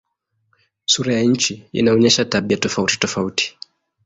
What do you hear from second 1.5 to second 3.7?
inaonyesha tabia tofautitofauti.